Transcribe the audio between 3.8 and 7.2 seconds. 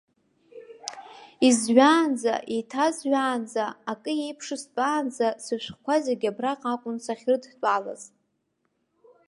акы иеиԥшыстәаанӡа, сышәҟәқәа зегьы абраҟа акәын